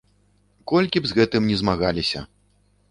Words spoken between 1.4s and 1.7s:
ні